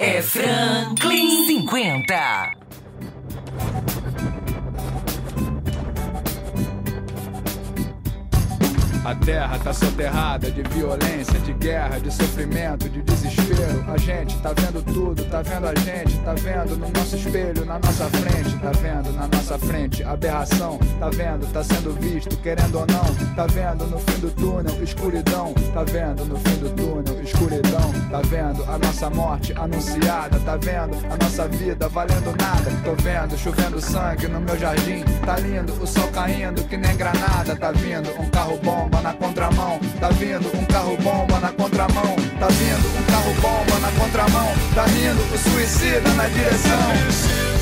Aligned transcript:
É 0.00 0.22
Franklin 0.22 1.44
50. 1.44 2.67
A 9.08 9.14
terra 9.14 9.58
tá 9.58 9.72
soterrada 9.72 10.50
de 10.50 10.62
violência, 10.64 11.38
de 11.38 11.54
guerra, 11.54 11.98
de 11.98 12.12
sofrimento, 12.12 12.90
de 12.90 13.00
desespero. 13.00 13.82
A 13.90 13.96
gente 13.96 14.36
tá 14.42 14.52
vendo 14.52 14.84
tudo, 14.84 15.24
tá 15.30 15.40
vendo 15.40 15.66
a 15.66 15.74
gente, 15.76 16.18
tá 16.18 16.34
vendo 16.34 16.76
no 16.76 16.90
nosso 16.90 17.16
espelho, 17.16 17.64
na 17.64 17.78
nossa 17.78 18.04
frente, 18.10 18.58
tá 18.58 18.70
vendo 18.72 19.10
na 19.14 19.26
nossa 19.26 19.58
frente. 19.58 20.04
Aberração, 20.04 20.78
tá 21.00 21.08
vendo, 21.08 21.50
tá 21.50 21.64
sendo 21.64 21.98
visto, 21.98 22.36
querendo 22.42 22.80
ou 22.80 22.86
não, 22.86 23.34
tá 23.34 23.46
vendo 23.46 23.86
no 23.86 23.98
fim 23.98 24.20
do 24.20 24.30
túnel, 24.30 24.82
escuridão, 24.82 25.54
tá 25.72 25.84
vendo 25.84 26.26
no 26.26 26.36
fim 26.40 26.56
do 26.56 26.70
túnel, 26.76 27.22
escuridão, 27.22 27.90
tá 28.10 28.20
vendo 28.26 28.62
a 28.64 28.76
nossa 28.76 29.08
morte 29.08 29.54
anunciada, 29.56 30.38
tá 30.40 30.56
vendo 30.56 30.94
a 31.10 31.16
nossa 31.24 31.48
vida 31.48 31.88
valendo 31.88 32.36
nada. 32.38 32.70
Tô 32.84 32.94
vendo 33.02 33.38
chovendo 33.38 33.80
sangue 33.80 34.28
no 34.28 34.38
meu 34.38 34.58
jardim, 34.58 35.02
tá 35.24 35.38
lindo, 35.38 35.72
o 35.82 35.86
sol 35.86 36.08
caindo 36.08 36.62
que 36.68 36.76
nem 36.76 36.94
granada, 36.94 37.56
tá 37.56 37.72
vindo 37.72 38.10
um 38.20 38.28
carro 38.28 38.58
bomba 38.58 38.97
bomba 38.98 39.02
na 39.02 39.14
contramão. 39.14 39.80
Tá 40.00 40.08
vindo 40.10 40.58
um 40.58 40.64
carro 40.64 40.96
bomba 40.98 41.40
na 41.40 41.52
contramão. 41.52 42.16
Tá 42.38 42.46
vindo 42.48 42.98
um 42.98 43.02
carro 43.04 43.34
bomba 43.40 43.78
na 43.80 43.90
contramão. 43.92 44.48
Tá 44.74 44.84
vindo 44.86 45.34
o 45.34 45.38
suicida 45.38 46.12
na 46.14 46.26
direção. 46.28 47.57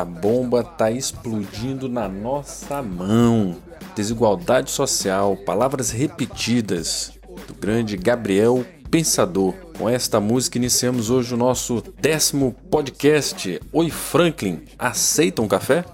A 0.00 0.04
bomba 0.04 0.64
tá 0.64 0.90
explodindo 0.90 1.86
na 1.86 2.08
nossa 2.08 2.80
mão. 2.80 3.56
Desigualdade 3.94 4.70
social, 4.70 5.36
palavras 5.36 5.90
repetidas 5.90 7.12
do 7.46 7.52
grande 7.52 7.98
Gabriel 7.98 8.64
Pensador. 8.90 9.52
Com 9.76 9.90
esta 9.90 10.18
música 10.18 10.56
iniciamos 10.56 11.10
hoje 11.10 11.34
o 11.34 11.36
nosso 11.36 11.84
décimo 12.00 12.56
podcast. 12.70 13.60
Oi 13.70 13.90
Franklin, 13.90 14.62
aceita 14.78 15.42
um 15.42 15.48
café? 15.48 15.84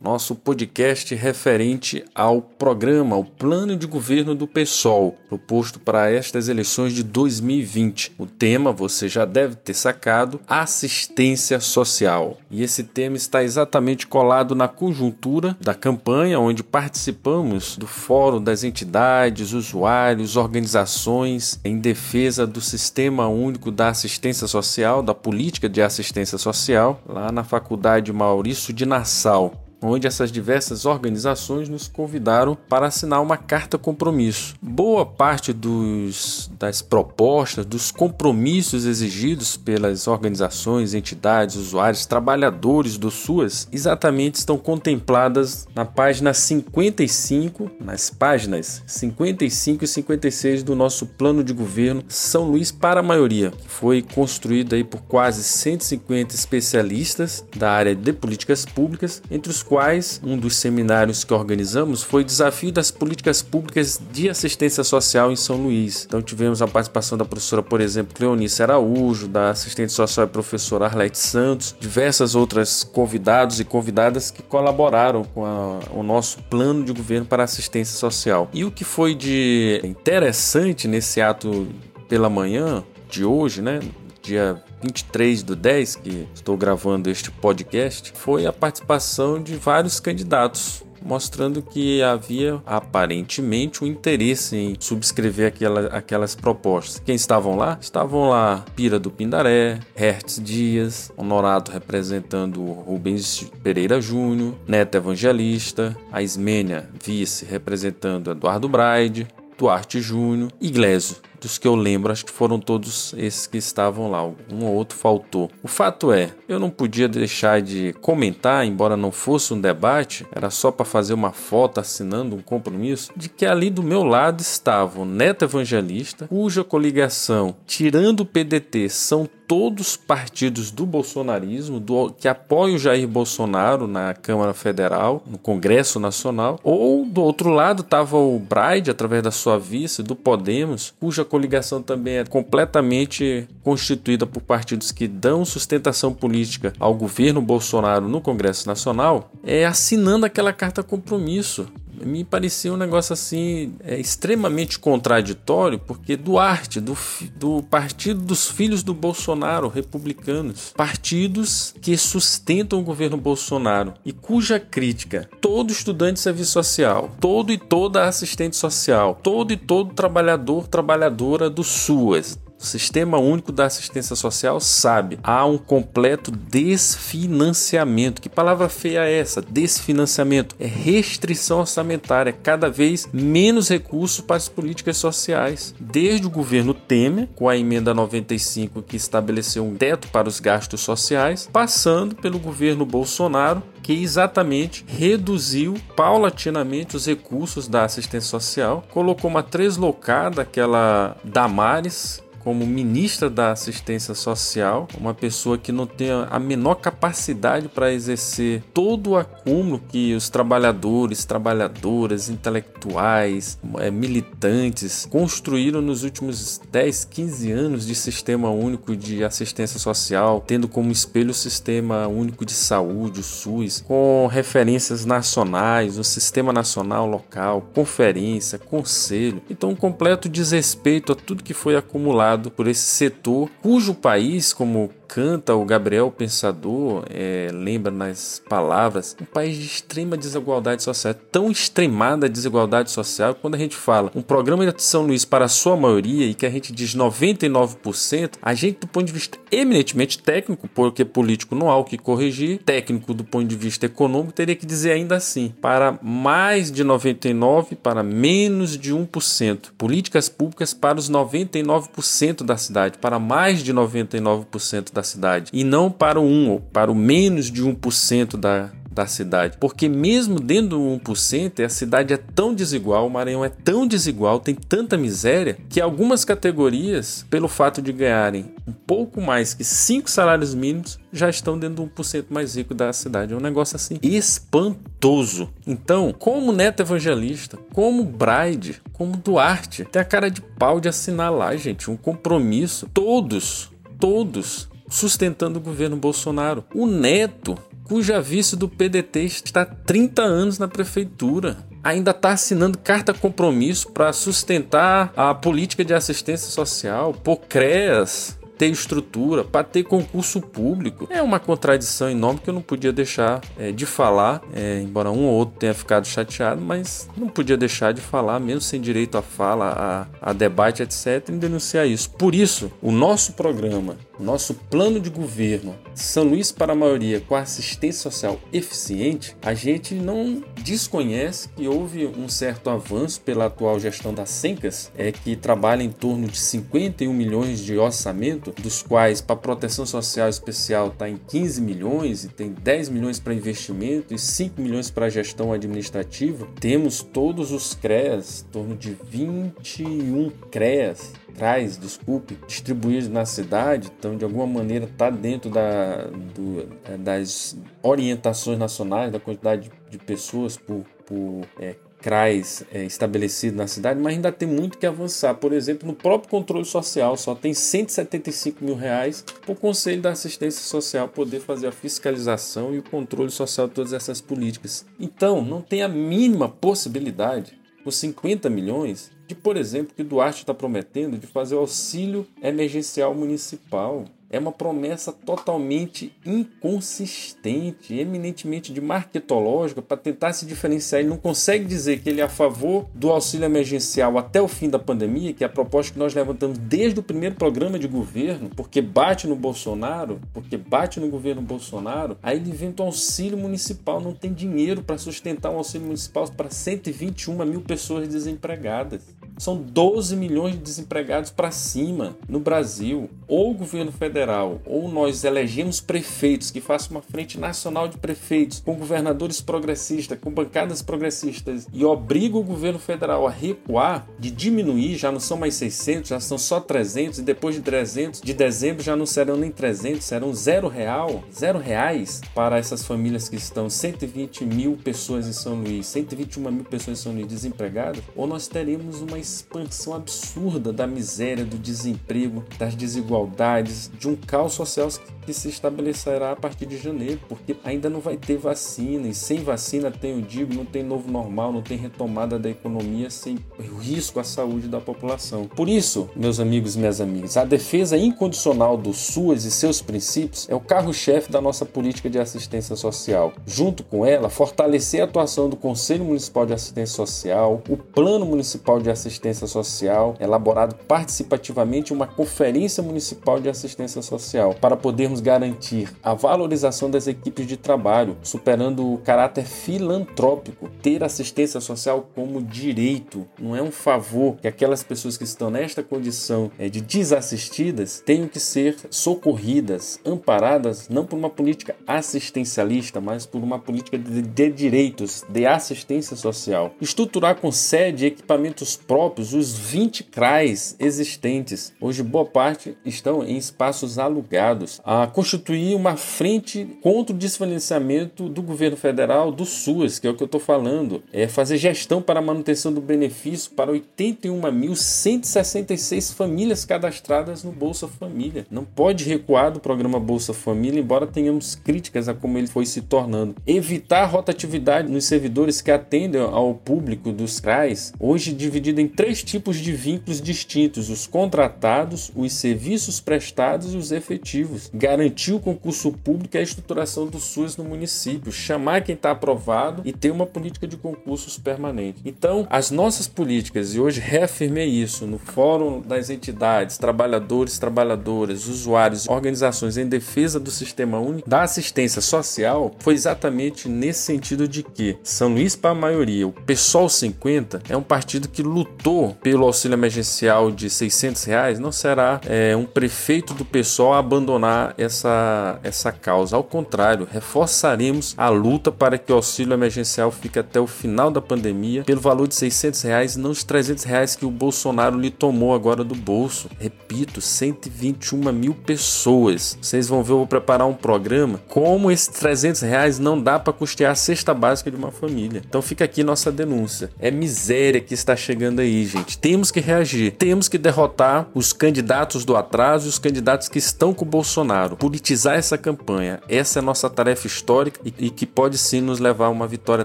Nosso 0.00 0.36
podcast 0.36 1.12
referente 1.14 2.04
ao 2.14 2.40
programa, 2.40 3.16
o 3.16 3.24
plano 3.24 3.76
de 3.76 3.86
governo 3.86 4.32
do 4.32 4.46
PSOL, 4.46 5.16
proposto 5.28 5.80
para 5.80 6.08
estas 6.08 6.48
eleições 6.48 6.92
de 6.92 7.02
2020. 7.02 8.12
O 8.16 8.24
tema, 8.24 8.72
você 8.72 9.08
já 9.08 9.24
deve 9.24 9.56
ter 9.56 9.74
sacado, 9.74 10.40
assistência 10.46 11.58
social. 11.58 12.38
E 12.48 12.62
esse 12.62 12.84
tema 12.84 13.16
está 13.16 13.42
exatamente 13.42 14.06
colado 14.06 14.54
na 14.54 14.68
conjuntura 14.68 15.56
da 15.60 15.74
campanha, 15.74 16.38
onde 16.38 16.62
participamos 16.62 17.76
do 17.76 17.86
Fórum 17.86 18.40
das 18.40 18.62
Entidades, 18.62 19.52
usuários, 19.52 20.36
organizações 20.36 21.58
em 21.64 21.78
defesa 21.78 22.46
do 22.46 22.60
Sistema 22.60 23.26
Único 23.26 23.72
da 23.72 23.88
Assistência 23.88 24.46
Social, 24.46 25.02
da 25.02 25.14
política 25.14 25.68
de 25.68 25.82
assistência 25.82 26.38
social, 26.38 27.02
lá 27.04 27.32
na 27.32 27.42
Faculdade 27.42 28.12
Maurício 28.12 28.72
de 28.72 28.86
Nassau 28.86 29.67
onde 29.80 30.06
essas 30.06 30.32
diversas 30.32 30.84
organizações 30.84 31.68
nos 31.68 31.88
convidaram 31.88 32.56
para 32.68 32.86
assinar 32.86 33.22
uma 33.22 33.36
carta 33.36 33.78
compromisso. 33.78 34.54
Boa 34.60 35.06
parte 35.06 35.52
dos, 35.52 36.50
das 36.58 36.82
propostas, 36.82 37.64
dos 37.64 37.90
compromissos 37.90 38.84
exigidos 38.84 39.56
pelas 39.56 40.06
organizações, 40.06 40.94
entidades, 40.94 41.56
usuários, 41.56 42.06
trabalhadores 42.06 42.96
do 42.96 43.10
SUAS, 43.10 43.68
exatamente 43.72 44.36
estão 44.36 44.58
contempladas 44.58 45.66
na 45.74 45.84
página 45.84 46.34
55, 46.34 47.70
nas 47.80 48.10
páginas 48.10 48.82
55 48.86 49.84
e 49.84 49.88
56 49.88 50.62
do 50.62 50.74
nosso 50.74 51.06
plano 51.06 51.44
de 51.44 51.52
governo 51.52 52.02
São 52.08 52.44
Luís 52.44 52.72
para 52.72 53.00
a 53.00 53.02
maioria, 53.02 53.50
que 53.50 53.68
foi 53.68 54.02
construído 54.02 54.74
aí 54.74 54.84
por 54.84 55.02
quase 55.02 55.42
150 55.44 56.34
especialistas 56.34 57.44
da 57.56 57.70
área 57.70 57.94
de 57.94 58.12
políticas 58.12 58.64
públicas, 58.64 59.22
entre 59.30 59.50
os 59.50 59.62
quais 59.68 60.20
um 60.24 60.36
dos 60.36 60.56
seminários 60.56 61.24
que 61.24 61.34
organizamos 61.34 62.02
foi 62.02 62.24
Desafio 62.24 62.72
das 62.72 62.90
Políticas 62.90 63.42
Públicas 63.42 64.00
de 64.10 64.28
Assistência 64.28 64.82
Social 64.82 65.30
em 65.30 65.36
São 65.36 65.56
Luís. 65.56 66.06
Então 66.08 66.22
tivemos 66.22 66.62
a 66.62 66.66
participação 66.66 67.18
da 67.18 67.24
professora, 67.24 67.62
por 67.62 67.80
exemplo, 67.80 68.14
Cleonice 68.14 68.62
Araújo, 68.62 69.28
da 69.28 69.50
assistente 69.50 69.92
social 69.92 70.26
e 70.26 70.28
professora 70.28 70.86
Arlete 70.86 71.18
Santos, 71.18 71.76
diversas 71.78 72.34
outras 72.34 72.82
convidados 72.82 73.60
e 73.60 73.64
convidadas 73.64 74.30
que 74.30 74.42
colaboraram 74.42 75.22
com 75.22 75.44
a, 75.44 75.80
o 75.92 76.02
nosso 76.02 76.42
plano 76.44 76.82
de 76.82 76.92
governo 76.92 77.26
para 77.26 77.44
assistência 77.44 77.96
social. 77.96 78.48
E 78.54 78.64
o 78.64 78.70
que 78.70 78.84
foi 78.84 79.14
de 79.14 79.80
interessante 79.84 80.88
nesse 80.88 81.20
ato 81.20 81.68
pela 82.08 82.30
manhã 82.30 82.82
de 83.10 83.24
hoje, 83.24 83.60
né? 83.60 83.80
Dia 84.28 84.62
23 84.82 85.42
do 85.42 85.56
10, 85.56 85.96
que 85.96 86.28
estou 86.34 86.54
gravando 86.54 87.08
este 87.08 87.30
podcast, 87.30 88.12
foi 88.14 88.44
a 88.44 88.52
participação 88.52 89.42
de 89.42 89.56
vários 89.56 89.98
candidatos 90.00 90.84
mostrando 91.00 91.62
que 91.62 92.02
havia 92.02 92.60
aparentemente 92.66 93.82
um 93.82 93.86
interesse 93.86 94.54
em 94.54 94.76
subscrever 94.78 95.48
aquela, 95.48 95.86
aquelas 95.86 96.34
propostas. 96.34 97.00
Quem 97.02 97.14
estavam 97.14 97.56
lá? 97.56 97.78
Estavam 97.80 98.28
lá 98.28 98.66
Pira 98.76 98.98
do 98.98 99.10
Pindaré, 99.10 99.80
Hertz 99.94 100.38
Dias, 100.44 101.10
Honorado 101.16 101.70
representando 101.70 102.62
Rubens 102.62 103.50
Pereira 103.62 103.98
Júnior, 103.98 104.54
Neto 104.66 104.96
Evangelista, 104.96 105.96
a 106.12 106.20
Ismênia 106.20 106.86
Vice 107.02 107.46
representando 107.46 108.32
Eduardo 108.32 108.68
Braide, 108.68 109.26
Duarte 109.56 110.02
Júnior, 110.02 110.52
Iglesio 110.60 111.16
dos 111.40 111.58
que 111.58 111.66
eu 111.66 111.74
lembro, 111.74 112.12
acho 112.12 112.24
que 112.24 112.32
foram 112.32 112.58
todos 112.58 113.14
esses 113.16 113.46
que 113.46 113.58
estavam 113.58 114.10
lá. 114.10 114.24
Um 114.24 114.64
ou 114.64 114.74
outro 114.74 114.96
faltou. 114.96 115.50
O 115.62 115.68
fato 115.68 116.12
é, 116.12 116.30
eu 116.48 116.58
não 116.58 116.70
podia 116.70 117.08
deixar 117.08 117.60
de 117.60 117.94
comentar, 118.00 118.66
embora 118.66 118.96
não 118.96 119.10
fosse 119.10 119.54
um 119.54 119.60
debate, 119.60 120.26
era 120.32 120.50
só 120.50 120.70
para 120.70 120.84
fazer 120.84 121.14
uma 121.14 121.32
foto 121.32 121.80
assinando 121.80 122.36
um 122.36 122.42
compromisso, 122.42 123.12
de 123.16 123.28
que 123.28 123.46
ali 123.46 123.70
do 123.70 123.82
meu 123.82 124.02
lado 124.02 124.40
estava 124.40 125.00
o 125.00 125.04
Neto 125.04 125.44
Evangelista, 125.44 126.26
cuja 126.26 126.64
coligação, 126.64 127.56
tirando 127.66 128.20
o 128.20 128.26
PDT, 128.26 128.88
são 128.88 129.28
todos 129.48 129.96
partidos 129.96 130.70
do 130.70 130.84
bolsonarismo, 130.84 131.80
do, 131.80 132.10
que 132.10 132.28
apoiam 132.28 132.76
o 132.76 132.78
Jair 132.78 133.08
Bolsonaro 133.08 133.86
na 133.88 134.12
Câmara 134.12 134.52
Federal, 134.52 135.22
no 135.26 135.38
Congresso 135.38 135.98
Nacional, 135.98 136.60
ou 136.62 137.06
do 137.06 137.22
outro 137.22 137.48
lado 137.48 137.80
estava 137.80 138.18
o 138.18 138.38
Braide, 138.38 138.90
através 138.90 139.22
da 139.22 139.30
sua 139.30 139.58
vice, 139.58 140.02
do 140.02 140.14
Podemos, 140.14 140.92
cuja 141.00 141.24
coligação 141.24 141.82
também 141.82 142.18
é 142.18 142.24
completamente 142.24 143.48
constituída 143.64 144.26
por 144.26 144.42
partidos 144.42 144.92
que 144.92 145.08
dão 145.08 145.46
sustentação 145.46 146.12
política 146.12 146.74
ao 146.78 146.92
governo 146.92 147.40
Bolsonaro 147.40 148.06
no 148.06 148.20
Congresso 148.20 148.68
Nacional, 148.68 149.30
é 149.42 149.64
assinando 149.64 150.26
aquela 150.26 150.52
carta 150.52 150.82
compromisso 150.82 151.66
me 152.04 152.24
parecia 152.24 152.72
um 152.72 152.76
negócio 152.76 153.12
assim 153.12 153.74
é, 153.80 153.98
extremamente 153.98 154.78
contraditório, 154.78 155.78
porque 155.78 156.16
Duarte, 156.16 156.80
do, 156.80 156.96
do 157.36 157.62
Partido 157.62 158.20
dos 158.20 158.50
Filhos 158.50 158.82
do 158.82 158.94
Bolsonaro, 158.94 159.68
republicanos, 159.68 160.72
partidos 160.76 161.74
que 161.80 161.96
sustentam 161.96 162.78
o 162.80 162.84
governo 162.84 163.16
Bolsonaro 163.16 163.94
e 164.04 164.12
cuja 164.12 164.58
crítica 164.58 165.28
todo 165.40 165.70
estudante 165.70 166.14
de 166.14 166.20
serviço 166.20 166.52
social, 166.52 167.10
todo 167.20 167.52
e 167.52 167.58
toda 167.58 168.06
assistente 168.06 168.56
social, 168.56 169.18
todo 169.22 169.52
e 169.52 169.56
todo 169.56 169.94
trabalhador, 169.94 170.66
trabalhadora 170.66 171.48
do 171.50 171.62
SUAS, 171.62 172.38
Sistema 172.58 173.18
Único 173.18 173.52
da 173.52 173.66
Assistência 173.66 174.16
Social 174.16 174.60
sabe, 174.60 175.18
há 175.22 175.46
um 175.46 175.56
completo 175.56 176.30
desfinanciamento. 176.30 178.20
Que 178.20 178.28
palavra 178.28 178.68
feia 178.68 179.04
é 179.04 179.18
essa? 179.18 179.40
Desfinanciamento. 179.40 180.56
É 180.58 180.66
restrição 180.66 181.60
orçamentária, 181.60 182.32
cada 182.32 182.68
vez 182.68 183.08
menos 183.12 183.68
recursos 183.68 184.20
para 184.20 184.36
as 184.36 184.48
políticas 184.48 184.96
sociais. 184.96 185.74
Desde 185.78 186.26
o 186.26 186.30
governo 186.30 186.74
Temer, 186.74 187.28
com 187.36 187.48
a 187.48 187.56
emenda 187.56 187.94
95 187.94 188.82
que 188.82 188.96
estabeleceu 188.96 189.64
um 189.64 189.76
teto 189.76 190.08
para 190.08 190.28
os 190.28 190.40
gastos 190.40 190.80
sociais, 190.80 191.48
passando 191.52 192.16
pelo 192.16 192.38
governo 192.38 192.84
Bolsonaro, 192.84 193.62
que 193.82 193.92
exatamente 193.92 194.84
reduziu 194.86 195.74
paulatinamente 195.96 196.96
os 196.96 197.06
recursos 197.06 197.68
da 197.68 197.84
assistência 197.84 198.28
social, 198.28 198.84
colocou 198.90 199.30
uma 199.30 199.42
treslocada, 199.42 200.42
aquela 200.42 201.16
Damares, 201.24 202.22
como 202.48 202.66
ministra 202.66 203.28
da 203.28 203.52
assistência 203.52 204.14
social, 204.14 204.88
uma 204.98 205.12
pessoa 205.12 205.58
que 205.58 205.70
não 205.70 205.86
tem 205.86 206.08
a 206.10 206.38
menor 206.38 206.76
capacidade 206.76 207.68
para 207.68 207.92
exercer 207.92 208.62
todo 208.72 209.10
o 209.10 209.16
acúmulo 209.18 209.78
que 209.86 210.14
os 210.14 210.30
trabalhadores, 210.30 211.26
trabalhadoras, 211.26 212.30
intelectuais, 212.30 213.58
é, 213.80 213.90
militantes 213.90 215.06
construíram 215.10 215.82
nos 215.82 216.04
últimos 216.04 216.58
10, 216.72 217.04
15 217.04 217.52
anos 217.52 217.86
de 217.86 217.94
sistema 217.94 218.48
único 218.48 218.96
de 218.96 219.22
assistência 219.22 219.78
social, 219.78 220.42
tendo 220.46 220.66
como 220.66 220.90
espelho 220.90 221.32
o 221.32 221.34
sistema 221.34 222.08
único 222.08 222.46
de 222.46 222.54
saúde, 222.54 223.20
o 223.20 223.22
SUS, 223.22 223.84
com 223.86 224.26
referências 224.26 225.04
nacionais, 225.04 225.98
o 225.98 226.02
sistema 226.02 226.50
nacional 226.50 227.06
local, 227.06 227.68
conferência, 227.74 228.58
conselho. 228.58 229.42
Então, 229.50 229.68
um 229.68 229.76
completo 229.76 230.30
desrespeito 230.30 231.12
a 231.12 231.14
tudo 231.14 231.44
que 231.44 231.52
foi 231.52 231.76
acumulado 231.76 232.37
por 232.50 232.68
esse 232.68 232.82
setor, 232.82 233.50
cujo 233.60 233.94
país, 233.94 234.52
como 234.52 234.90
canta 235.08 235.54
o 235.54 235.64
Gabriel 235.64 236.10
Pensador, 236.10 237.04
é, 237.08 237.48
lembra 237.52 237.90
nas 237.90 238.42
palavras, 238.46 239.16
um 239.20 239.24
país 239.24 239.56
de 239.56 239.64
extrema 239.64 240.16
desigualdade 240.16 240.82
social, 240.82 241.14
tão 241.32 241.50
extremada 241.50 242.26
a 242.26 242.28
desigualdade 242.28 242.90
social, 242.90 243.34
quando 243.34 243.54
a 243.54 243.58
gente 243.58 243.74
fala 243.74 244.12
um 244.14 244.20
programa 244.20 244.70
de 244.70 244.82
São 244.82 245.06
Luís 245.06 245.24
para 245.24 245.46
a 245.46 245.48
sua 245.48 245.76
maioria 245.76 246.26
e 246.26 246.34
que 246.34 246.44
a 246.44 246.50
gente 246.50 246.72
diz 246.72 246.94
99%, 246.94 248.34
a 248.42 248.54
gente 248.54 248.80
do 248.80 248.86
ponto 248.86 249.06
de 249.06 249.12
vista 249.12 249.38
eminentemente 249.50 250.18
técnico, 250.18 250.68
porque 250.68 251.04
político 251.04 251.54
não 251.54 251.70
há 251.70 251.76
o 251.76 251.84
que 251.84 251.96
corrigir, 251.96 252.58
técnico 252.62 253.14
do 253.14 253.24
ponto 253.24 253.46
de 253.46 253.56
vista 253.56 253.86
econômico 253.86 254.32
teria 254.32 254.54
que 254.54 254.66
dizer 254.66 254.92
ainda 254.92 255.16
assim, 255.16 255.54
para 255.60 255.98
mais 256.02 256.70
de 256.70 256.84
99 256.84 257.76
para 257.76 258.02
menos 258.02 258.76
de 258.76 258.92
1%, 258.94 259.70
políticas 259.78 260.28
públicas 260.28 260.74
para 260.74 260.98
os 260.98 261.10
99% 261.10 262.44
da 262.44 262.56
cidade, 262.56 262.98
para 262.98 263.18
mais 263.18 263.62
de 263.62 263.72
99% 263.72 264.92
da 264.92 264.97
cidade 265.02 265.50
e 265.52 265.64
não 265.64 265.90
para 265.90 266.20
o 266.20 266.24
1 266.24 266.50
ou 266.50 266.60
para 266.60 266.90
o 266.90 266.94
menos 266.94 267.50
de 267.50 267.62
1% 267.62 268.36
da, 268.36 268.70
da 268.98 269.06
cidade. 269.06 269.56
Porque 269.58 269.88
mesmo 269.88 270.40
dentro 270.40 270.70
do 270.70 271.00
1%, 271.00 271.64
a 271.64 271.68
cidade 271.68 272.12
é 272.12 272.16
tão 272.16 272.52
desigual, 272.52 273.06
o 273.06 273.10
Maranhão 273.10 273.44
é 273.44 273.48
tão 273.48 273.86
desigual, 273.86 274.40
tem 274.40 274.56
tanta 274.56 274.96
miséria, 274.96 275.56
que 275.68 275.80
algumas 275.80 276.24
categorias, 276.24 277.24
pelo 277.30 277.46
fato 277.46 277.80
de 277.80 277.92
ganharem 277.92 278.46
um 278.66 278.72
pouco 278.72 279.20
mais 279.20 279.54
que 279.54 279.62
5 279.62 280.10
salários 280.10 280.52
mínimos, 280.52 280.98
já 281.12 281.30
estão 281.30 281.56
dentro 281.56 281.76
do 281.84 282.02
1% 282.02 282.24
mais 282.28 282.56
rico 282.56 282.74
da 282.74 282.92
cidade. 282.92 283.32
É 283.32 283.36
um 283.36 283.40
negócio 283.40 283.76
assim 283.76 283.98
espantoso. 284.02 285.48
Então, 285.64 286.12
como 286.18 286.52
Neto 286.52 286.80
Evangelista, 286.80 287.56
como 287.72 288.02
Braide, 288.02 288.82
como 288.92 289.16
Duarte, 289.16 289.84
tem 289.84 290.02
a 290.02 290.04
cara 290.04 290.28
de 290.28 290.40
pau 290.40 290.80
de 290.80 290.88
assinar 290.88 291.32
lá, 291.32 291.54
gente, 291.56 291.88
um 291.88 291.96
compromisso. 291.96 292.88
Todos, 292.92 293.70
todos 293.98 294.68
sustentando 294.88 295.58
o 295.58 295.62
governo 295.62 295.96
Bolsonaro. 295.96 296.64
O 296.74 296.86
Neto, 296.86 297.56
cuja 297.84 298.20
vice 298.20 298.56
do 298.56 298.68
PDT 298.68 299.24
está 299.24 299.62
há 299.62 299.66
30 299.66 300.22
anos 300.22 300.58
na 300.58 300.68
prefeitura, 300.68 301.56
ainda 301.82 302.10
está 302.10 302.32
assinando 302.32 302.78
carta 302.78 303.14
compromisso 303.14 303.90
para 303.92 304.12
sustentar 304.12 305.12
a 305.16 305.34
política 305.34 305.84
de 305.84 305.94
assistência 305.94 306.50
social, 306.50 307.12
por 307.12 307.38
CREAS, 307.40 308.38
ter 308.58 308.66
estrutura, 308.66 309.44
para 309.44 309.62
ter 309.62 309.84
concurso 309.84 310.40
público. 310.40 311.06
É 311.10 311.22
uma 311.22 311.38
contradição 311.38 312.10
enorme 312.10 312.40
que 312.40 312.50
eu 312.50 312.54
não 312.54 312.60
podia 312.60 312.92
deixar 312.92 313.40
é, 313.56 313.70
de 313.70 313.86
falar, 313.86 314.42
é, 314.52 314.80
embora 314.82 315.10
um 315.10 315.26
ou 315.26 315.34
outro 315.34 315.56
tenha 315.60 315.72
ficado 315.72 316.06
chateado, 316.06 316.60
mas 316.60 317.08
não 317.16 317.28
podia 317.28 317.56
deixar 317.56 317.92
de 317.92 318.00
falar, 318.00 318.40
mesmo 318.40 318.60
sem 318.60 318.80
direito 318.80 319.16
à 319.16 319.22
fala, 319.22 320.08
a, 320.20 320.30
a 320.30 320.32
debate, 320.32 320.82
etc., 320.82 321.28
em 321.30 321.38
denunciar 321.38 321.86
isso. 321.86 322.10
Por 322.10 322.34
isso, 322.34 322.70
o 322.82 322.90
nosso 322.90 323.34
programa 323.34 323.96
nosso 324.18 324.54
plano 324.54 325.00
de 325.00 325.10
governo 325.10 325.76
São 325.94 326.24
Luís 326.24 326.50
para 326.52 326.72
a 326.72 326.76
maioria 326.76 327.20
com 327.20 327.34
assistência 327.34 328.10
social 328.10 328.40
eficiente, 328.52 329.36
a 329.42 329.54
gente 329.54 329.94
não 329.94 330.42
desconhece 330.62 331.48
que 331.50 331.66
houve 331.66 332.06
um 332.06 332.28
certo 332.28 332.70
avanço 332.70 333.20
pela 333.20 333.46
atual 333.46 333.78
gestão 333.78 334.12
das 334.12 334.30
Sencas, 334.30 334.90
é 334.96 335.10
que 335.12 335.36
trabalha 335.36 335.82
em 335.82 335.90
torno 335.90 336.26
de 336.26 336.38
51 336.38 337.12
milhões 337.12 337.60
de 337.60 337.76
orçamento, 337.76 338.52
dos 338.62 338.82
quais 338.82 339.20
para 339.20 339.36
proteção 339.36 339.86
social 339.86 340.28
especial 340.28 340.88
está 340.88 341.08
em 341.08 341.16
15 341.16 341.60
milhões 341.60 342.24
e 342.24 342.28
tem 342.28 342.50
10 342.50 342.88
milhões 342.88 343.18
para 343.18 343.34
investimento 343.34 344.14
e 344.14 344.18
5 344.18 344.60
milhões 344.60 344.90
para 344.90 345.08
gestão 345.08 345.52
administrativa. 345.52 346.46
Temos 346.60 347.02
todos 347.02 347.52
os 347.52 347.74
CREAS, 347.74 348.44
em 348.46 348.52
torno 348.52 348.76
de 348.76 348.96
21 349.10 350.30
CREAS 350.50 351.12
traz, 351.34 351.78
desculpe, 351.78 352.38
distribuídos 352.46 353.08
na 353.08 353.24
cidade, 353.24 353.90
então 353.98 354.16
de 354.16 354.24
alguma 354.24 354.46
maneira 354.46 354.86
está 354.86 355.10
dentro 355.10 355.50
da, 355.50 356.06
do, 356.34 356.68
é, 356.84 356.96
das 356.96 357.56
orientações 357.82 358.58
nacionais, 358.58 359.12
da 359.12 359.20
quantidade 359.20 359.70
de, 359.90 359.98
pessoas 359.98 360.56
por, 360.56 360.84
por 361.06 361.46
é, 361.60 361.76
CRAs 362.00 362.64
é, 362.72 362.84
estabelecido 362.84 363.56
na 363.56 363.66
cidade, 363.66 364.00
mas 364.00 364.14
ainda 364.14 364.30
tem 364.30 364.48
muito 364.48 364.78
que 364.78 364.86
avançar. 364.86 365.34
Por 365.34 365.52
exemplo, 365.52 365.86
no 365.86 365.94
próprio 365.94 366.30
controle 366.30 366.64
social, 366.64 367.16
só 367.16 367.34
tem 367.34 367.52
175 367.52 368.64
mil 368.64 368.74
reais 368.74 369.24
para 369.44 369.52
o 369.52 369.56
Conselho 369.56 370.00
da 370.00 370.10
Assistência 370.10 370.62
Social 370.62 371.08
poder 371.08 371.40
fazer 371.40 371.66
a 371.66 371.72
fiscalização 371.72 372.74
e 372.74 372.78
o 372.78 372.82
controle 372.82 373.30
social 373.30 373.66
de 373.66 373.74
todas 373.74 373.92
essas 373.92 374.20
políticas. 374.20 374.86
Então, 374.98 375.42
não 375.42 375.60
tem 375.60 375.82
a 375.82 375.88
mínima 375.88 376.48
possibilidade, 376.48 377.58
com 377.82 377.90
50 377.90 378.48
milhões, 378.48 379.10
de, 379.28 379.34
por 379.34 379.58
exemplo, 379.58 379.92
que 379.94 380.02
Duarte 380.02 380.40
está 380.40 380.54
prometendo 380.54 381.18
de 381.18 381.26
fazer 381.26 381.54
o 381.54 381.58
auxílio 381.58 382.26
emergencial 382.42 383.14
municipal. 383.14 384.06
É 384.30 384.38
uma 384.38 384.52
promessa 384.52 385.10
totalmente 385.10 386.12
inconsistente, 386.24 387.94
eminentemente 387.94 388.74
de 388.74 388.80
marketológica 388.80 389.80
para 389.80 389.96
tentar 389.96 390.34
se 390.34 390.44
diferenciar. 390.44 391.00
Ele 391.00 391.08
não 391.08 391.16
consegue 391.16 391.64
dizer 391.64 392.00
que 392.00 392.10
ele 392.10 392.20
é 392.20 392.24
a 392.24 392.28
favor 392.28 392.86
do 392.94 393.10
auxílio 393.10 393.46
emergencial 393.46 394.18
até 394.18 394.40
o 394.40 394.46
fim 394.46 394.68
da 394.68 394.78
pandemia, 394.78 395.32
que 395.32 395.44
é 395.44 395.46
a 395.46 395.50
proposta 395.50 395.94
que 395.94 395.98
nós 395.98 396.14
levantamos 396.14 396.58
desde 396.58 397.00
o 397.00 397.02
primeiro 397.02 397.36
programa 397.36 397.78
de 397.78 397.88
governo, 397.88 398.50
porque 398.54 398.82
bate 398.82 399.26
no 399.26 399.34
Bolsonaro, 399.34 400.20
porque 400.34 400.58
bate 400.58 401.00
no 401.00 401.08
governo 401.08 401.40
Bolsonaro. 401.40 402.18
Aí 402.22 402.36
ele 402.36 402.50
inventa 402.50 402.82
um 402.82 402.86
auxílio 402.86 403.38
municipal, 403.38 403.98
não 403.98 404.12
tem 404.12 404.34
dinheiro 404.34 404.82
para 404.82 404.98
sustentar 404.98 405.50
um 405.50 405.56
auxílio 405.56 405.86
municipal 405.86 406.28
para 406.30 406.50
121 406.50 407.46
mil 407.46 407.62
pessoas 407.62 408.06
desempregadas. 408.06 409.17
São 409.38 409.56
12 409.56 410.16
milhões 410.16 410.54
de 410.54 410.60
desempregados 410.60 411.30
para 411.30 411.50
cima 411.50 412.16
no 412.28 412.40
Brasil. 412.40 413.08
Ou 413.26 413.50
o 413.50 413.54
governo 413.54 413.92
federal, 413.92 414.60
ou 414.64 414.90
nós 414.90 415.22
elegemos 415.22 415.80
prefeitos 415.80 416.50
que 416.50 416.60
façam 416.60 416.92
uma 416.92 417.02
frente 417.02 417.38
nacional 417.38 417.86
de 417.86 417.98
prefeitos 417.98 418.60
com 418.60 418.74
governadores 418.74 419.40
progressistas, 419.40 420.18
com 420.18 420.30
bancadas 420.30 420.80
progressistas 420.80 421.66
e 421.72 421.84
obriga 421.84 422.38
o 422.38 422.42
governo 422.42 422.78
federal 422.78 423.26
a 423.26 423.30
recuar, 423.30 424.08
de 424.18 424.30
diminuir, 424.30 424.96
já 424.96 425.12
não 425.12 425.20
são 425.20 425.36
mais 425.36 425.54
600, 425.54 426.08
já 426.08 426.20
são 426.20 426.38
só 426.38 426.58
300 426.58 427.18
e 427.18 427.22
depois 427.22 427.54
de 427.54 427.60
300 427.60 428.20
de 428.22 428.32
dezembro 428.32 428.82
já 428.82 428.96
não 428.96 429.06
serão 429.06 429.36
nem 429.36 429.50
300, 429.50 430.04
serão 430.04 430.32
zero 430.32 430.68
real, 430.68 431.22
zero 431.32 431.58
reais 431.58 432.20
para 432.34 432.56
essas 432.58 432.84
famílias 432.84 433.28
que 433.28 433.36
estão 433.36 433.68
120 433.68 434.44
mil 434.44 434.76
pessoas 434.76 435.26
em 435.26 435.32
São 435.32 435.54
Luís, 435.54 435.86
121 435.86 436.50
mil 436.50 436.64
pessoas 436.64 436.98
em 436.98 437.02
São 437.02 437.12
Luís 437.12 437.26
desempregadas, 437.26 438.02
ou 438.16 438.26
nós 438.26 438.48
teremos 438.48 439.00
uma 439.00 439.18
expansão 439.36 439.94
absurda 439.94 440.72
da 440.72 440.86
miséria, 440.86 441.44
do 441.44 441.58
desemprego, 441.58 442.44
das 442.58 442.74
desigualdades, 442.74 443.90
de 443.98 444.08
um 444.08 444.16
caos 444.16 444.54
social 444.54 444.88
que 445.28 445.34
se 445.34 445.50
estabelecerá 445.50 446.32
a 446.32 446.36
partir 446.36 446.64
de 446.64 446.78
janeiro, 446.78 447.20
porque 447.28 447.54
ainda 447.62 447.90
não 447.90 448.00
vai 448.00 448.16
ter 448.16 448.38
vacina, 448.38 449.08
e 449.08 449.14
sem 449.14 449.42
vacina, 449.42 449.90
tenho 449.90 450.22
digo, 450.22 450.54
não 450.54 450.64
tem 450.64 450.82
novo 450.82 451.10
normal, 451.10 451.52
não 451.52 451.60
tem 451.60 451.76
retomada 451.76 452.38
da 452.38 452.48
economia, 452.48 453.10
sem 453.10 453.38
risco 453.78 454.18
à 454.18 454.24
saúde 454.24 454.68
da 454.68 454.80
população. 454.80 455.44
Por 455.44 455.68
isso, 455.68 456.08
meus 456.16 456.40
amigos 456.40 456.76
e 456.76 456.78
minhas 456.78 456.98
amigas, 456.98 457.36
a 457.36 457.44
defesa 457.44 457.98
incondicional 457.98 458.78
do 458.78 458.94
SUAS 458.94 459.44
e 459.44 459.50
seus 459.50 459.82
princípios 459.82 460.48
é 460.48 460.54
o 460.54 460.60
carro-chefe 460.60 461.30
da 461.30 461.42
nossa 461.42 461.66
política 461.66 462.08
de 462.08 462.18
assistência 462.18 462.74
social. 462.74 463.34
Junto 463.46 463.84
com 463.84 464.06
ela, 464.06 464.30
fortalecer 464.30 465.02
a 465.02 465.04
atuação 465.04 465.50
do 465.50 465.56
Conselho 465.56 466.06
Municipal 466.06 466.46
de 466.46 466.54
Assistência 466.54 466.96
Social, 466.96 467.62
o 467.68 467.76
Plano 467.76 468.24
Municipal 468.24 468.80
de 468.80 468.88
Assistência 468.88 469.17
Assistência 469.18 469.48
Social, 469.48 470.16
elaborado 470.20 470.76
participativamente 470.86 471.92
uma 471.92 472.06
Conferência 472.06 472.82
Municipal 472.82 473.40
de 473.40 473.48
Assistência 473.48 474.00
Social, 474.00 474.54
para 474.54 474.76
podermos 474.76 475.20
garantir 475.20 475.92
a 476.02 476.14
valorização 476.14 476.88
das 476.88 477.08
equipes 477.08 477.46
de 477.46 477.56
trabalho, 477.56 478.16
superando 478.22 478.94
o 478.94 478.98
caráter 478.98 479.44
filantrópico, 479.44 480.68
ter 480.80 481.02
assistência 481.02 481.60
social 481.60 482.08
como 482.14 482.40
direito, 482.40 483.26
não 483.38 483.56
é 483.56 483.62
um 483.62 483.72
favor 483.72 484.36
que 484.36 484.46
aquelas 484.46 484.84
pessoas 484.84 485.16
que 485.16 485.24
estão 485.24 485.50
nesta 485.50 485.82
condição 485.82 486.50
é, 486.58 486.68
de 486.68 486.80
desassistidas 486.80 488.00
tenham 488.04 488.28
que 488.28 488.38
ser 488.38 488.76
socorridas, 488.88 489.98
amparadas, 490.04 490.88
não 490.88 491.04
por 491.04 491.18
uma 491.18 491.30
política 491.30 491.74
assistencialista, 491.86 493.00
mas 493.00 493.26
por 493.26 493.42
uma 493.42 493.58
política 493.58 493.98
de, 493.98 494.22
de 494.22 494.50
direitos, 494.50 495.24
de 495.28 495.44
assistência 495.44 496.16
social. 496.16 496.72
Estruturar 496.80 497.36
com 497.36 497.50
sede 497.50 498.06
equipamentos 498.06 498.76
próprios 498.76 499.07
os 499.16 499.56
20 499.56 500.04
CRAs 500.04 500.76
existentes. 500.78 501.72
Hoje, 501.80 502.02
boa 502.02 502.24
parte 502.24 502.76
estão 502.84 503.24
em 503.24 503.36
espaços 503.36 503.98
alugados. 503.98 504.80
A 504.84 505.06
constituir 505.06 505.74
uma 505.74 505.96
frente 505.96 506.66
contra 506.82 507.14
o 507.14 507.18
desfinanciamento 507.18 508.28
do 508.28 508.42
governo 508.42 508.76
federal 508.76 509.32
do 509.32 509.44
SUS, 509.44 509.98
que 509.98 510.06
é 510.06 510.10
o 510.10 510.14
que 510.14 510.22
eu 510.22 510.26
estou 510.26 510.40
falando. 510.40 511.02
É 511.12 511.28
fazer 511.28 511.56
gestão 511.56 512.02
para 512.02 512.20
a 512.20 512.22
manutenção 512.22 512.72
do 512.72 512.80
benefício 512.80 513.50
para 513.52 513.72
81.166 513.72 516.14
famílias 516.14 516.64
cadastradas 516.64 517.44
no 517.44 517.52
Bolsa 517.52 517.86
Família. 517.88 518.46
Não 518.50 518.64
pode 518.64 519.04
recuar 519.04 519.52
do 519.52 519.60
programa 519.60 520.00
Bolsa 520.00 520.32
Família, 520.32 520.80
embora 520.80 521.06
tenhamos 521.06 521.54
críticas 521.54 522.08
a 522.08 522.14
como 522.14 522.38
ele 522.38 522.46
foi 522.46 522.64
se 522.66 522.80
tornando. 522.82 523.34
Evitar 523.46 524.06
rotatividade 524.06 524.90
nos 524.90 525.04
servidores 525.04 525.60
que 525.60 525.70
atendem 525.70 526.20
ao 526.20 526.54
público 526.54 527.12
dos 527.12 527.38
CRAs, 527.40 527.92
hoje 528.00 528.32
dividido 528.32 528.80
em 528.80 528.87
três 528.88 529.22
tipos 529.22 529.56
de 529.56 529.72
vínculos 529.72 530.20
distintos: 530.20 530.90
os 530.90 531.06
contratados, 531.06 532.10
os 532.14 532.32
serviços 532.32 533.00
prestados 533.00 533.74
e 533.74 533.76
os 533.76 533.92
efetivos. 533.92 534.70
Garantir 534.72 535.32
o 535.32 535.40
concurso 535.40 535.92
público 535.92 536.36
e 536.36 536.38
a 536.38 536.42
estruturação 536.42 537.06
do 537.06 537.18
SUS 537.18 537.56
no 537.56 537.64
município, 537.64 538.32
chamar 538.32 538.82
quem 538.82 538.94
está 538.94 539.10
aprovado 539.10 539.82
e 539.84 539.92
ter 539.92 540.10
uma 540.10 540.26
política 540.26 540.66
de 540.66 540.76
concursos 540.76 541.38
permanente. 541.38 542.00
Então, 542.04 542.46
as 542.50 542.70
nossas 542.70 543.06
políticas, 543.06 543.74
e 543.74 543.80
hoje 543.80 544.00
reafirmei 544.00 544.68
isso 544.68 545.06
no 545.06 545.18
Fórum 545.18 545.80
das 545.80 546.10
Entidades, 546.10 546.78
Trabalhadores, 546.78 547.58
Trabalhadoras, 547.58 548.46
Usuários, 548.46 549.08
Organizações 549.08 549.76
em 549.76 549.86
Defesa 549.86 550.40
do 550.40 550.50
Sistema 550.50 550.98
Único 550.98 551.28
da 551.28 551.42
Assistência 551.42 552.00
Social, 552.00 552.74
foi 552.78 552.94
exatamente 552.94 553.68
nesse 553.68 554.00
sentido 554.00 554.48
de 554.48 554.62
que 554.62 554.96
São 555.02 555.28
Luís, 555.28 555.54
para 555.54 555.70
a 555.70 555.74
maioria, 555.74 556.26
o 556.26 556.32
PSOL 556.32 556.88
50 556.88 557.62
é 557.68 557.76
um 557.76 557.82
partido 557.82 558.28
que 558.28 558.42
lutou 558.42 558.77
pelo 559.22 559.44
auxílio 559.44 559.74
emergencial 559.74 560.50
de 560.50 560.70
600 560.70 561.24
reais, 561.24 561.58
não 561.58 561.72
será 561.72 562.20
é, 562.26 562.56
um 562.56 562.64
prefeito 562.64 563.34
do 563.34 563.44
a 563.92 563.98
abandonar 563.98 564.74
essa, 564.78 565.58
essa 565.62 565.90
causa. 565.90 566.36
Ao 566.36 566.44
contrário, 566.44 567.08
reforçaremos 567.10 568.14
a 568.16 568.28
luta 568.28 568.70
para 568.70 568.96
que 568.96 569.12
o 569.12 569.16
auxílio 569.16 569.52
emergencial 569.52 570.10
fique 570.10 570.38
até 570.38 570.60
o 570.60 570.66
final 570.66 571.10
da 571.10 571.20
pandemia 571.20 571.82
pelo 571.82 572.00
valor 572.00 572.28
de 572.28 572.34
600 572.34 572.82
reais, 572.82 573.16
não 573.16 573.30
os 573.30 573.42
300 573.42 573.84
reais 573.84 574.14
que 574.14 574.24
o 574.24 574.30
Bolsonaro 574.30 574.98
lhe 574.98 575.10
tomou 575.10 575.54
agora 575.54 575.82
do 575.82 575.94
bolso. 575.94 576.48
Repito, 576.58 577.20
121 577.20 578.32
mil 578.32 578.54
pessoas. 578.54 579.58
Vocês 579.60 579.88
vão 579.88 580.02
ver, 580.02 580.12
eu 580.12 580.18
vou 580.18 580.26
preparar 580.26 580.66
um 580.66 580.74
programa 580.74 581.40
como 581.48 581.90
esses 581.90 582.08
300 582.08 582.62
reais 582.62 582.98
não 582.98 583.20
dá 583.20 583.38
para 583.38 583.52
custear 583.52 583.92
a 583.92 583.94
cesta 583.94 584.32
básica 584.32 584.70
de 584.70 584.76
uma 584.76 584.90
família. 584.90 585.42
Então 585.46 585.60
fica 585.60 585.84
aqui 585.84 586.04
nossa 586.04 586.30
denúncia. 586.30 586.90
É 586.98 587.10
miséria 587.10 587.80
que 587.80 587.94
está 587.94 588.14
chegando 588.14 588.60
aí, 588.60 588.67
gente. 588.84 589.18
Temos 589.18 589.50
que 589.50 589.60
reagir. 589.60 590.12
Temos 590.12 590.48
que 590.48 590.58
derrotar 590.58 591.28
os 591.34 591.52
candidatos 591.52 592.24
do 592.24 592.36
atraso 592.36 592.86
e 592.86 592.88
os 592.88 592.98
candidatos 592.98 593.48
que 593.48 593.58
estão 593.58 593.94
com 593.94 594.04
o 594.04 594.08
Bolsonaro. 594.08 594.76
Politizar 594.76 595.36
essa 595.36 595.58
campanha. 595.58 596.20
Essa 596.28 596.58
é 596.58 596.60
a 596.60 596.64
nossa 596.64 596.90
tarefa 596.90 597.26
histórica 597.26 597.80
e, 597.84 598.06
e 598.06 598.10
que 598.10 598.26
pode 598.26 598.58
sim 598.58 598.80
nos 598.80 598.98
levar 598.98 599.26
a 599.26 599.30
uma 599.30 599.46
vitória 599.46 599.84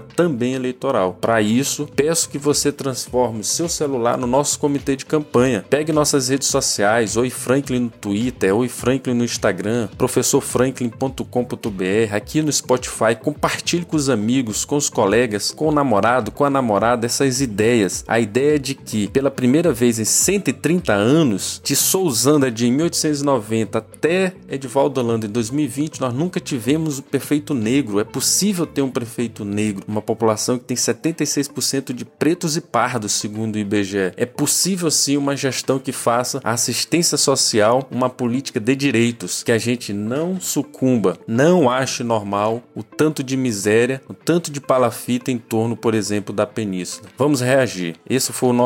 também 0.00 0.54
eleitoral. 0.54 1.16
Para 1.20 1.40
isso, 1.40 1.88
peço 1.94 2.28
que 2.28 2.38
você 2.38 2.72
transforme 2.72 3.40
o 3.40 3.44
seu 3.44 3.68
celular 3.68 4.18
no 4.18 4.26
nosso 4.26 4.58
comitê 4.58 4.96
de 4.96 5.06
campanha. 5.06 5.64
Pegue 5.68 5.92
nossas 5.92 6.28
redes 6.28 6.48
sociais, 6.48 7.16
Oi 7.16 7.30
Franklin 7.30 7.80
no 7.80 7.90
Twitter, 7.90 8.54
Oi 8.54 8.68
Franklin 8.68 9.14
no 9.14 9.24
Instagram, 9.24 9.88
professorfranklin.com.br, 9.96 12.14
aqui 12.14 12.42
no 12.42 12.52
Spotify, 12.52 13.16
compartilhe 13.20 13.84
com 13.84 13.96
os 13.96 14.08
amigos, 14.08 14.64
com 14.64 14.76
os 14.76 14.88
colegas, 14.88 15.50
com 15.50 15.68
o 15.68 15.72
namorado, 15.72 16.30
com 16.30 16.44
a 16.44 16.50
namorada 16.50 17.06
essas 17.06 17.40
ideias. 17.40 18.04
A 18.06 18.20
ideia 18.20 18.58
de 18.58 18.73
que 18.74 19.08
pela 19.08 19.30
primeira 19.30 19.72
vez 19.72 19.98
em 19.98 20.04
130 20.04 20.92
anos, 20.92 21.60
de 21.62 21.76
Souzanda 21.76 22.50
de 22.50 22.70
1890 22.70 23.78
até 23.78 24.34
Edivaldo 24.48 25.00
Holanda 25.00 25.26
em 25.26 25.30
2020, 25.30 26.00
nós 26.00 26.14
nunca 26.14 26.40
tivemos 26.40 26.98
o 26.98 27.02
prefeito 27.02 27.54
negro. 27.54 28.00
É 28.00 28.04
possível 28.04 28.66
ter 28.66 28.82
um 28.82 28.90
prefeito 28.90 29.44
negro, 29.44 29.84
uma 29.86 30.02
população 30.02 30.58
que 30.58 30.64
tem 30.64 30.76
76% 30.76 31.92
de 31.92 32.04
pretos 32.04 32.56
e 32.56 32.60
pardos, 32.60 33.12
segundo 33.12 33.56
o 33.56 33.58
IBGE. 33.58 34.12
É 34.16 34.26
possível 34.26 34.90
sim 34.90 35.16
uma 35.16 35.36
gestão 35.36 35.78
que 35.78 35.92
faça 35.92 36.40
a 36.42 36.52
assistência 36.52 37.16
social 37.16 37.88
uma 37.90 38.10
política 38.10 38.60
de 38.60 38.74
direitos, 38.74 39.42
que 39.42 39.52
a 39.52 39.58
gente 39.58 39.92
não 39.92 40.40
sucumba, 40.40 41.18
não 41.26 41.70
ache 41.70 42.02
normal 42.02 42.62
o 42.74 42.82
tanto 42.82 43.22
de 43.22 43.36
miséria, 43.36 44.00
o 44.08 44.14
tanto 44.14 44.50
de 44.50 44.60
palafita 44.60 45.30
em 45.30 45.38
torno, 45.38 45.76
por 45.76 45.94
exemplo, 45.94 46.34
da 46.34 46.46
península. 46.46 47.08
Vamos 47.16 47.40
reagir. 47.40 47.96
Esse 48.08 48.32
foi 48.32 48.50
o 48.50 48.52
nosso 48.52 48.63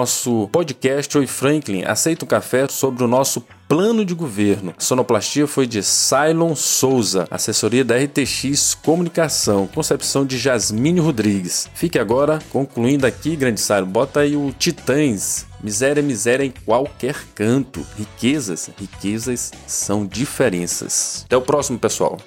podcast 0.53 1.19
Oi 1.19 1.27
Franklin. 1.27 1.85
Aceita 1.85 2.25
um 2.25 2.29
café 2.29 2.67
sobre 2.69 3.05
o 3.05 3.09
nosso 3.09 3.45
plano 3.69 4.05
de 4.05 4.15
governo. 4.15 4.75
Sonoplastia 4.79 5.47
foi 5.47 5.67
de 5.67 5.83
Cylon 5.83 6.55
Souza, 6.55 7.27
assessoria 7.31 7.85
da 7.85 7.97
RTX 7.97 8.75
Comunicação, 8.75 9.67
concepção 9.67 10.25
de 10.25 10.39
Jasmine 10.39 11.01
Rodrigues. 11.01 11.69
Fique 11.75 11.99
agora 11.99 12.39
concluindo 12.51 13.07
aqui, 13.07 13.37
grande 13.37 13.61
Cylon, 13.61 13.87
bota 13.87 14.21
aí 14.21 14.37
o 14.37 14.53
Titãs. 14.59 15.47
Miséria, 15.63 16.03
miséria 16.03 16.45
em 16.45 16.53
qualquer 16.65 17.17
canto. 17.35 17.85
Riquezas, 17.97 18.71
riquezas 18.79 19.51
são 19.67 20.07
diferenças. 20.07 21.25
Até 21.27 21.37
o 21.37 21.43
próximo, 21.43 21.79
pessoal. 21.79 22.19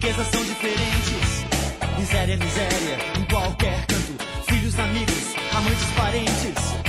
Riquezas 0.00 0.28
são 0.28 0.44
diferentes. 0.44 1.44
Miséria, 1.98 2.36
miséria 2.36 2.98
em 3.18 3.24
qualquer 3.24 3.84
canto. 3.86 4.24
Filhos, 4.48 4.78
amigos, 4.78 5.34
amantes, 5.52 5.90
parentes. 5.96 6.87